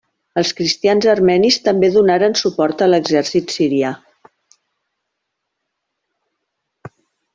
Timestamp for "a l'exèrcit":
2.85-3.53